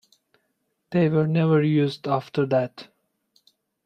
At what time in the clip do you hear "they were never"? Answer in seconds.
0.89-1.61